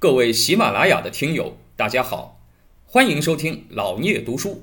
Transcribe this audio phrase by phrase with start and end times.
[0.00, 2.38] 各位喜马拉雅的听友，大家好，
[2.86, 4.62] 欢迎收听老聂读书。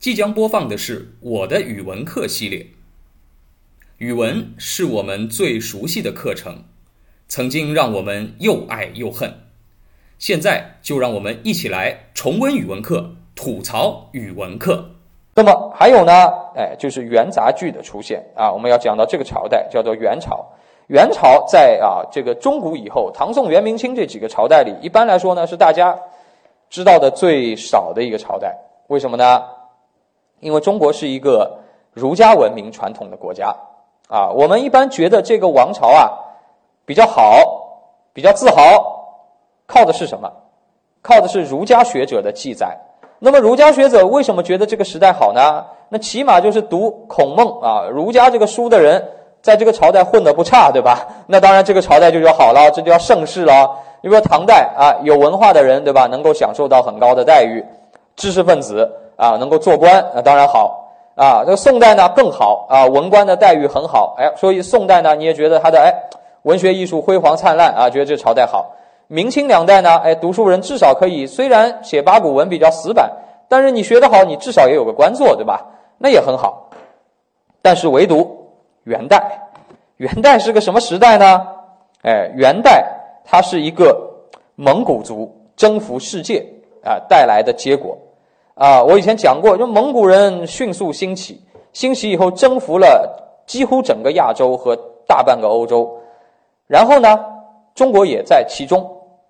[0.00, 2.66] 即将播放的是我的语文课系列。
[3.98, 6.64] 语文是我们最熟悉的课程，
[7.28, 9.32] 曾经让我们又爱又恨。
[10.18, 14.90] 现在就让我们一起来重温语文课，吐槽语文课。
[15.36, 16.12] 那么还有呢？
[16.56, 18.50] 哎，就是元杂剧的出现啊。
[18.50, 20.44] 我们要讲到这个朝代叫做元朝。
[20.90, 25.96] 元朝在啊这个中古以后，唐宋元明清这几个朝代里，一般来说呢是大家
[26.68, 28.58] 知道的最少的一个朝代。
[28.88, 29.44] 为什么呢？
[30.40, 31.60] 因为中国是一个
[31.92, 33.54] 儒家文明传统的国家
[34.08, 34.30] 啊。
[34.30, 36.10] 我们一般觉得这个王朝啊
[36.84, 37.36] 比较好，
[38.12, 38.56] 比较自豪，
[39.66, 40.28] 靠的是什么？
[41.02, 42.76] 靠的是儒家学者的记载。
[43.20, 45.66] 那么儒家学者为什么觉得这个时代好呢？
[45.88, 49.19] 那起码就是读孔孟啊儒家这个书的人。
[49.42, 51.06] 在这个朝代混得不差，对吧？
[51.26, 53.70] 那当然，这个朝代就叫好了，这就叫盛世了。
[54.02, 56.06] 你比如唐代啊，有文化的人，对吧？
[56.06, 57.64] 能够享受到很高的待遇，
[58.16, 61.42] 知识分子啊，能够做官，那当然好啊。
[61.44, 65.92] 这个宋代呢更好啊，文官的待遇很好，哎，所以宋代呢，你也觉得他的哎，
[66.42, 68.72] 文学艺术辉煌灿烂啊，觉得这朝代好。
[69.06, 73.10] 明清两代呢，哎，读书人至少可以，虽然写八股文比较死板，
[73.48, 75.66] 但是你学得好，你至少也有个官做，对吧？
[75.98, 76.68] 那也很好。
[77.62, 78.39] 但是唯独。
[78.90, 79.40] 元代，
[79.98, 81.46] 元代是个什么时代呢？
[82.02, 82.84] 哎，元代
[83.24, 83.96] 它是一个
[84.56, 86.44] 蒙古族征服世界
[86.82, 87.96] 啊带来的结果
[88.54, 88.82] 啊。
[88.82, 91.40] 我以前讲过，就蒙古人迅速兴起，
[91.72, 95.88] 兴起以后征服了几乎整个亚洲和大半个欧洲，
[96.66, 97.24] 然后呢，
[97.76, 98.84] 中国也在其中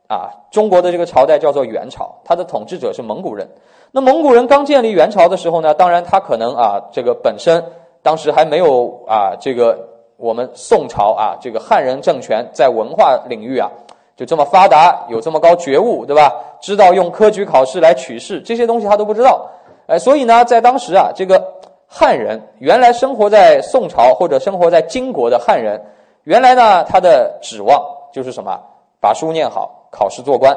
[0.09, 0.31] 啊。
[0.51, 3.47] 中国的这个朝代叫做元朝，它的统治者是蒙古人。
[3.93, 7.63] 那蒙古人刚建立元朝的时候呢，当然他可能啊这个本身。
[8.03, 13.71] 当时还没有啊，这个我们宋朝啊，这个汉人政权在文化领域啊
[14.17, 16.33] 就这么发达，有这么高觉悟，对吧？
[16.61, 19.49] 知道用科举考试来取士，这些东西他都不知道。
[19.87, 21.43] 哎，所以呢，在当时啊，这个
[21.87, 25.83] 汉人原来生活在宋朝或者生活在金国的汉人，
[26.25, 28.61] 原来呢他的指望就是什么？
[29.01, 30.55] 把书念好，考试做官。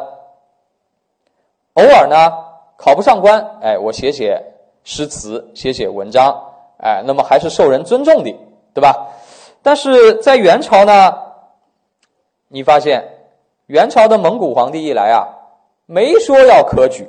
[1.76, 2.32] 偶尔呢
[2.76, 4.44] 考不上官，哎，我写写
[4.84, 6.53] 诗词，写写文章。
[6.84, 8.36] 哎，那么还是受人尊重的，
[8.74, 9.08] 对吧？
[9.62, 11.16] 但是在元朝呢，
[12.50, 13.08] 你发现
[13.68, 15.24] 元朝的蒙古皇帝一来啊，
[15.86, 17.08] 没说要科举，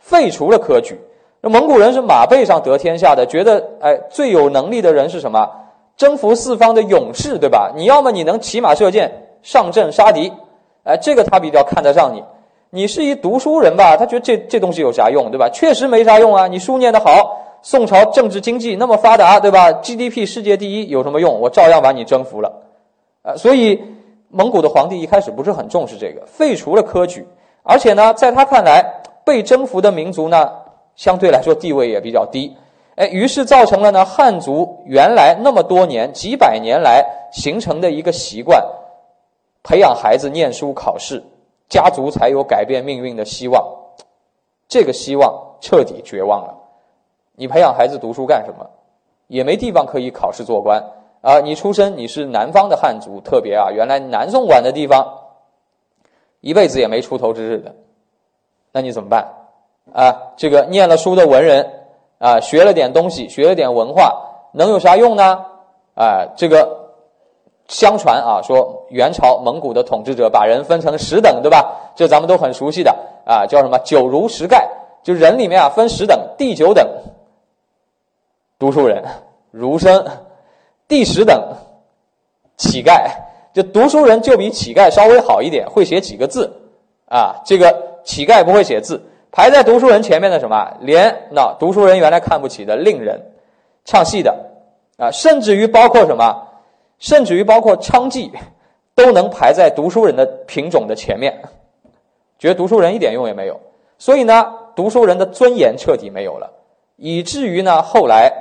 [0.00, 1.00] 废除了科举。
[1.40, 5.48] 那蒙古人是马背上得天下的，觉得哎，最有能力的人是什么？
[5.96, 7.70] 征服四方的勇士，对吧？
[7.76, 10.32] 你要么你能骑马射箭上阵杀敌，
[10.82, 12.24] 哎，这个他比较看得上你。
[12.70, 13.96] 你是一读书人吧？
[13.96, 15.48] 他觉得这这东西有啥用，对吧？
[15.52, 17.42] 确实没啥用啊，你书念得好。
[17.64, 21.40] 宋朝政治经济那么发达，对吧？GDP 世界第一有什么用？
[21.40, 22.60] 我照样把你征服了，
[23.22, 23.82] 呃，所以
[24.28, 27.26] 蒙古的皇帝一开始不是很重视这个，废除了科举，
[27.62, 30.52] 而且呢，在他看来，被征服的民族呢，
[30.94, 32.54] 相对来说地位也比较低，
[32.96, 37.02] 哎，于是造成了呢，汉族原来那么多年几百年来
[37.32, 38.62] 形成的一个习惯，
[39.62, 41.24] 培养孩子念书考试，
[41.70, 43.64] 家族才有改变命运的希望，
[44.68, 46.60] 这个希望彻底绝望了。
[47.36, 48.70] 你培养孩子读书干什么？
[49.26, 50.84] 也没地方可以考试做官
[51.22, 51.40] 啊！
[51.40, 55.14] 你出身你是南方的汉族，特别啊，原来南宋管的地方，
[56.40, 57.74] 一辈子也没出头之日的，
[58.70, 59.26] 那你怎么办
[59.92, 60.34] 啊？
[60.36, 61.86] 这个念了书的文人
[62.18, 65.46] 啊，学了点东西，学了点文化，能有啥用呢？
[65.94, 66.90] 啊，这个
[67.66, 71.92] 相传啊，说元朝蒙古的统治者把人分成十等，对吧？
[71.96, 74.68] 这咱们都很熟悉的啊，叫什么九如十丐，
[75.02, 76.86] 就人里面啊分十等，第九等。
[78.58, 79.04] 读书人，
[79.50, 80.06] 儒生，
[80.86, 81.56] 第十等，
[82.56, 83.10] 乞丐。
[83.52, 86.50] 就读书人就比乞丐稍微好一点，会写几个字
[87.06, 87.36] 啊。
[87.44, 89.00] 这个乞丐不会写字，
[89.30, 90.76] 排在读书人前面的什么？
[90.80, 93.20] 连那读书人原来看不起的令人，
[93.84, 94.34] 唱戏的
[94.98, 96.48] 啊，甚至于包括什么？
[96.98, 98.30] 甚至于包括娼妓，
[98.96, 101.42] 都能排在读书人的品种的前面，
[102.40, 103.60] 觉得读书人一点用也没有。
[103.98, 106.50] 所以呢，读书人的尊严彻底没有了，
[106.96, 108.32] 以至于呢，后来。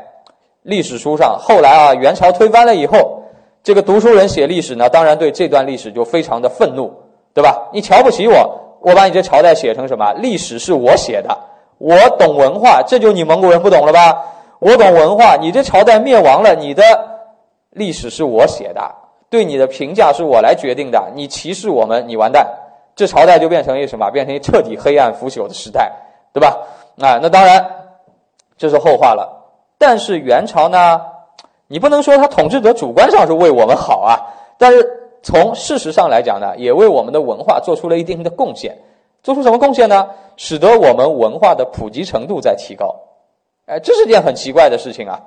[0.65, 3.21] 历史书上，后来啊，元朝推翻了以后，
[3.61, 6.89] 这个读书人写历史呢，当然对这段历史就非常的愤怒，
[7.33, 7.67] 对吧？
[7.73, 10.13] 你瞧不起我，我把你这朝代写成什么？
[10.13, 11.37] 历史是我写的，
[11.79, 14.23] 我懂文化，这就你蒙古人不懂了吧？
[14.59, 16.81] 我懂文化，你这朝代灭亡了，你的
[17.71, 18.89] 历史是我写的，
[19.29, 22.47] 对你的评价是我来决定的，你歧视我们，你完蛋，
[22.95, 24.09] 这朝代就变成一什么？
[24.11, 25.91] 变成一彻底黑暗腐朽的时代，
[26.31, 26.57] 对吧？
[27.01, 27.69] 啊，那当然，
[28.57, 29.43] 这是后话了。
[29.77, 31.01] 但是元朝呢，
[31.67, 34.19] 你不能说他统治者主观上是为我们好啊，
[34.57, 38.77] 但是从事实上来讲呢，也为我们的文化做出了一定的贡献。
[39.23, 40.09] 做出什么贡献呢？
[40.35, 42.93] 使得我们文化的普及程度在提高。
[43.65, 45.21] 哎，这是件很奇怪的事情啊！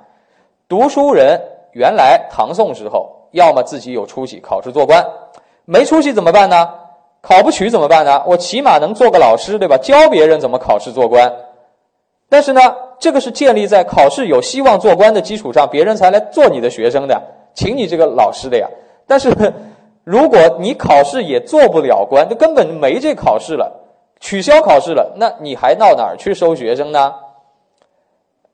[0.69, 1.41] 读书人
[1.71, 5.03] 原来唐宋时候，要么自己有出息考试做官，
[5.65, 6.69] 没出息怎么办呢？
[7.21, 8.21] 考不取怎么办呢？
[8.27, 9.77] 我起码能做个老师，对吧？
[9.77, 11.33] 教别人怎么考试做官。
[12.29, 12.61] 但是呢，
[12.99, 17.21] 这个是建立在考试有希望做官的基础上，别人才来做你的学生的，
[17.53, 18.67] 请你这个老师的呀。
[19.07, 19.33] 但是，
[20.03, 23.71] 如果你考试也做不了官，就根本没这考试了，
[24.19, 27.13] 取消考试了，那你还到哪儿去收学生呢？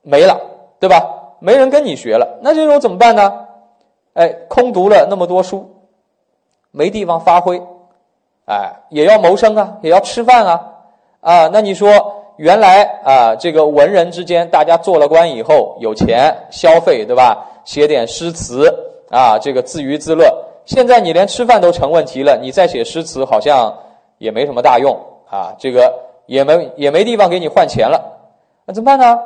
[0.02, 0.40] 没了，
[0.80, 1.04] 对吧？
[1.40, 3.48] 没人跟你学了，那这种怎么办呢？
[4.14, 5.75] 哎，空读了那么多书，
[6.72, 7.62] 没地方发挥，
[8.46, 10.74] 哎，也要谋生啊，也要吃饭啊，
[11.22, 17.45] 啊，那你说原来啊，这个文人之间，大家做了官以后有钱消费，对吧？
[17.65, 18.68] 写点诗词
[19.09, 20.33] 啊，这个自娱自乐。
[20.65, 23.74] 现在你连吃饭都成问题了，你再写诗词好像
[24.18, 24.97] 也没什么大用
[25.30, 25.94] 啊，这个
[26.25, 28.01] 也没 也没地方给你换钱了，
[28.65, 29.19] 那怎么办呢？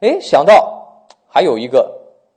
[0.00, 1.90] 哎，想到还有一个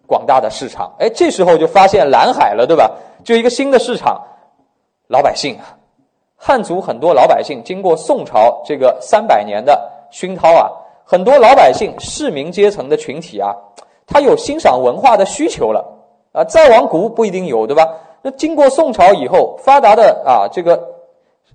[0.07, 2.91] 广大的市场，哎，这时候就发现蓝海了，对吧？
[3.23, 4.21] 就一个新的市场，
[5.07, 5.77] 老百姓啊，
[6.35, 10.69] 汉族很多老百姓经过宋朝这个三百年的熏陶啊，
[11.05, 13.55] 很多老百姓市民阶层的群体啊，
[14.05, 15.85] 他有欣赏文化的需求了
[16.31, 16.43] 啊。
[16.43, 17.87] 再往古不一定有，对吧？
[18.21, 20.81] 那经过宋朝以后发达的啊，这个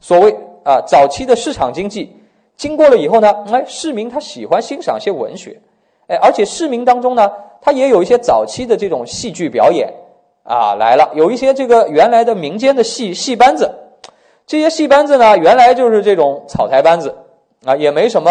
[0.01, 2.17] 所谓啊早期的市场经济，
[2.57, 5.61] 经过了以后呢，哎，市民他喜欢欣赏一些文学。
[6.09, 9.93] 哎，而且市民当中呢，他也有一些早期的这种戏剧表演
[10.43, 13.73] 啊来了，有一些这个原来的民间的戏戏班子，
[14.47, 17.22] 这些戏班子呢，原来就是这种草台班子
[17.65, 18.31] 啊，也没什么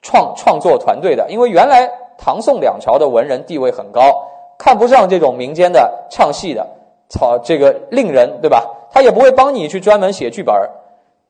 [0.00, 4.28] 创创作团队的，因为原来唐宋两朝的文人地位很高，
[4.58, 6.66] 看不上这种民间的唱戏的
[7.08, 8.66] 操这个令人，对吧？
[8.90, 10.54] 他也不会帮你去专门写剧本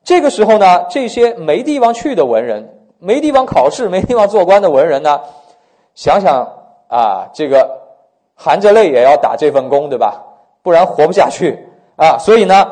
[0.03, 2.79] 这个时候呢，这些没地方去的文人。
[2.99, 5.19] 没地方考试、没地方做官的文人呢，
[5.93, 6.47] 想想
[6.87, 7.81] 啊，这个
[8.33, 10.23] 含着泪也要打这份工，对吧？
[10.61, 11.67] 不然活不下去
[11.97, 12.17] 啊。
[12.17, 12.65] 所以呢，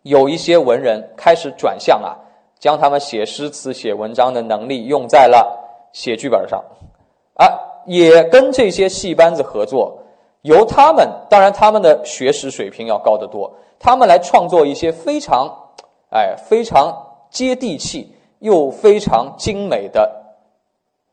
[0.00, 2.16] 有一些文人开始转向啊，
[2.58, 6.62] 将他们写诗词、写文章的能力用在了写剧本上
[7.34, 7.46] 啊，
[7.86, 9.98] 也跟这些戏班子合作，
[10.42, 15.48] 由他们，当然他们的学识水平要高得多，他们来创作一些非常
[16.10, 16.92] 哎非常
[17.30, 18.12] 接地气。
[18.40, 20.34] 又非常精美的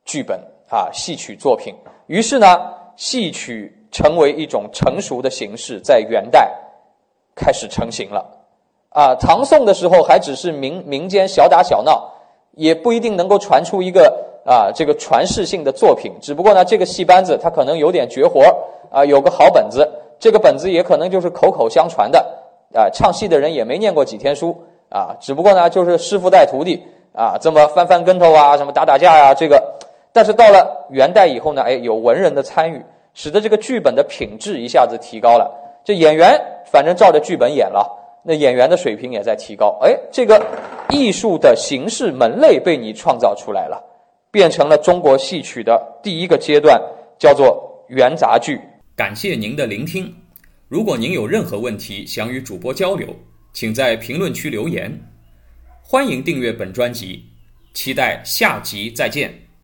[0.03, 0.37] 剧本
[0.69, 1.73] 啊，戏曲作品。
[2.07, 6.53] 于是呢，戏曲成为一种成熟的形式，在元代
[7.33, 8.42] 开始成型了。
[8.93, 12.11] 啊，唐宋的时候还只是民民间小打小闹，
[12.51, 16.13] 也不一定能够传出一个啊这个传世性的作品。
[16.21, 18.41] 只不过呢，这个戏班子他可能有点绝活
[18.91, 22.19] 啊，有个好本子，这个本子也可能就是口口相传的
[22.73, 22.89] 啊。
[22.93, 26.81] 唱戏的人也没念过几天书啊，只不过呢，就是师傅带徒弟。
[27.15, 29.63] 啊，这么翻翻跟头啊，什么打打架呀，这个，
[30.11, 35.51] 但是到了元代以后呢，哎，有文人的参与，使得这个剧本的品质一下子提高了。
[35.83, 39.77] 这演员反正照着剧本演了，那演员的水平也在提高。
[39.81, 40.41] 哎，这个
[40.89, 43.83] 艺术的形式门类被你创造出来了，
[44.31, 46.81] 变成了中国戏曲的第一个阶段，
[47.19, 48.59] 叫做元杂剧。
[48.95, 50.13] 感谢您的聆听。
[50.69, 53.07] 如果您有任何问题想与主播交流，
[53.51, 54.91] 请在评论区留言。
[55.81, 57.23] 欢迎订阅本专辑，
[57.73, 59.42] 期待下集再见。